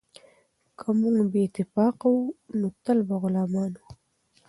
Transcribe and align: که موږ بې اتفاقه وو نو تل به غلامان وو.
که 0.79 0.87
موږ 0.99 1.17
بې 1.31 1.41
اتفاقه 1.45 2.07
وو 2.11 2.23
نو 2.59 2.67
تل 2.83 2.97
به 3.07 3.15
غلامان 3.23 3.71
وو. 3.79 3.89